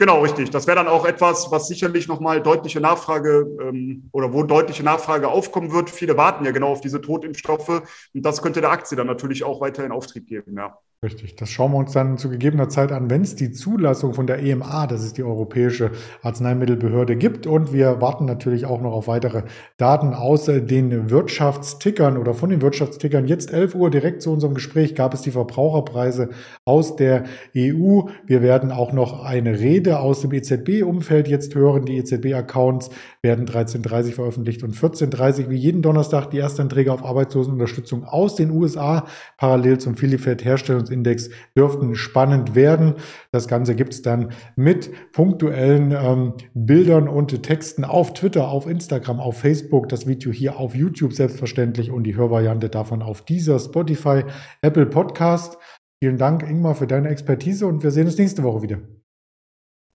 Genau, 0.00 0.22
richtig. 0.22 0.48
Das 0.50 0.66
wäre 0.66 0.76
dann 0.76 0.88
auch 0.88 1.04
etwas, 1.04 1.50
was 1.50 1.68
sicherlich 1.68 2.08
nochmal 2.08 2.42
deutliche 2.42 2.80
Nachfrage 2.80 3.46
ähm, 3.60 4.08
oder 4.12 4.32
wo 4.32 4.42
deutliche 4.42 4.82
Nachfrage 4.82 5.28
aufkommen 5.28 5.72
wird. 5.72 5.90
Viele 5.90 6.16
warten 6.16 6.44
ja 6.46 6.52
genau 6.52 6.68
auf 6.72 6.80
diese 6.80 7.02
Totimpfstoffe 7.02 7.68
und 7.68 8.22
das 8.24 8.40
könnte 8.40 8.62
der 8.62 8.70
Aktie 8.70 8.96
dann 8.96 9.06
natürlich 9.06 9.44
auch 9.44 9.60
weiterhin 9.60 9.92
Auftrieb 9.92 10.26
geben, 10.26 10.56
ja. 10.56 10.78
Richtig, 11.02 11.34
das 11.34 11.48
schauen 11.48 11.72
wir 11.72 11.78
uns 11.78 11.92
dann 11.92 12.18
zu 12.18 12.28
gegebener 12.28 12.68
Zeit 12.68 12.92
an, 12.92 13.08
wenn 13.08 13.22
es 13.22 13.34
die 13.34 13.52
Zulassung 13.52 14.12
von 14.12 14.26
der 14.26 14.42
EMA, 14.42 14.86
das 14.86 15.02
ist 15.02 15.16
die 15.16 15.22
Europäische 15.22 15.92
Arzneimittelbehörde, 16.20 17.16
gibt. 17.16 17.46
Und 17.46 17.72
wir 17.72 18.02
warten 18.02 18.26
natürlich 18.26 18.66
auch 18.66 18.82
noch 18.82 18.92
auf 18.92 19.08
weitere 19.08 19.44
Daten 19.78 20.12
aus 20.12 20.44
den 20.44 21.08
Wirtschaftstickern 21.08 22.18
oder 22.18 22.34
von 22.34 22.50
den 22.50 22.60
Wirtschaftstickern. 22.60 23.26
Jetzt 23.26 23.50
11 23.50 23.76
Uhr 23.76 23.88
direkt 23.88 24.20
zu 24.20 24.30
unserem 24.30 24.52
Gespräch 24.52 24.94
gab 24.94 25.14
es 25.14 25.22
die 25.22 25.30
Verbraucherpreise 25.30 26.28
aus 26.66 26.96
der 26.96 27.24
EU. 27.56 28.02
Wir 28.26 28.42
werden 28.42 28.70
auch 28.70 28.92
noch 28.92 29.24
eine 29.24 29.58
Rede 29.58 30.00
aus 30.00 30.20
dem 30.20 30.34
EZB-Umfeld 30.34 31.28
jetzt 31.28 31.54
hören. 31.54 31.86
Die 31.86 31.96
EZB-Accounts 31.96 32.90
werden 33.22 33.46
13.30 33.46 34.12
veröffentlicht 34.12 34.62
und 34.62 34.76
14.30 34.76 35.48
wie 35.48 35.56
jeden 35.56 35.80
Donnerstag 35.80 36.28
die 36.28 36.38
Erstanträge 36.38 36.92
auf 36.92 37.06
Arbeitslosenunterstützung 37.06 38.04
aus 38.04 38.34
den 38.34 38.50
USA 38.50 39.06
parallel 39.38 39.78
zum 39.78 39.96
Filifed 39.96 40.44
Herstellungs 40.44 40.89
Index 40.90 41.30
dürften 41.56 41.94
spannend 41.94 42.54
werden. 42.54 42.94
Das 43.32 43.48
Ganze 43.48 43.74
gibt 43.74 43.94
es 43.94 44.02
dann 44.02 44.32
mit 44.56 44.90
punktuellen 45.12 45.92
ähm, 45.92 46.34
Bildern 46.54 47.08
und 47.08 47.42
Texten 47.42 47.84
auf 47.84 48.12
Twitter, 48.14 48.48
auf 48.48 48.66
Instagram, 48.66 49.20
auf 49.20 49.38
Facebook, 49.38 49.88
das 49.88 50.06
Video 50.06 50.32
hier 50.32 50.58
auf 50.58 50.74
YouTube 50.74 51.12
selbstverständlich 51.12 51.90
und 51.90 52.04
die 52.04 52.16
Hörvariante 52.16 52.68
davon 52.68 53.02
auf 53.02 53.22
dieser 53.22 53.58
Spotify, 53.58 54.24
Apple 54.62 54.86
Podcast. 54.86 55.58
Vielen 56.02 56.16
Dank, 56.16 56.42
Ingmar, 56.42 56.74
für 56.74 56.86
deine 56.86 57.08
Expertise 57.10 57.66
und 57.66 57.82
wir 57.82 57.90
sehen 57.90 58.06
uns 58.06 58.16
nächste 58.16 58.42
Woche 58.42 58.62
wieder. 58.62 58.78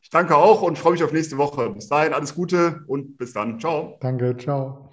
Ich 0.05 0.11
danke 0.11 0.37
auch 0.37 0.61
und 0.61 0.77
freue 0.77 0.91
mich 0.91 1.03
auf 1.03 1.11
nächste 1.11 1.39
Woche. 1.39 1.71
Bis 1.71 1.87
dahin 1.87 2.13
alles 2.13 2.35
Gute 2.35 2.83
und 2.87 3.17
bis 3.17 3.33
dann. 3.33 3.59
Ciao. 3.59 3.97
Danke, 4.01 4.37
ciao. 4.37 4.84